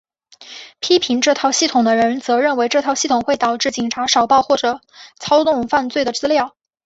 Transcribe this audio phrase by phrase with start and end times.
[0.79, 4.57] 批评这套系统的人则认为这套系统会导致警察少报或
[5.19, 6.55] 操弄犯罪的资料。